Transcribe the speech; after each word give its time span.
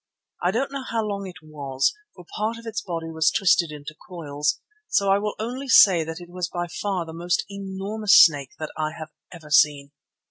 I 0.41 0.49
don't 0.49 0.71
know 0.71 0.81
how 0.81 1.03
long 1.05 1.27
it 1.27 1.43
was, 1.45 1.93
for 2.15 2.25
part 2.35 2.57
of 2.57 2.65
its 2.65 2.81
body 2.81 3.11
was 3.11 3.29
twisted 3.29 3.69
into 3.71 3.93
coils, 4.09 4.59
so 4.87 5.11
I 5.11 5.19
will 5.19 5.35
only 5.37 5.67
say 5.67 6.03
that 6.03 6.19
it 6.19 6.27
was 6.31 6.49
by 6.49 6.65
far 6.65 7.05
the 7.05 7.13
most 7.13 7.45
enormous 7.51 8.19
snake 8.19 8.53
that 8.57 8.71
I 8.75 8.93
have 8.97 9.11
ever 9.31 9.51
seen. 9.51 9.91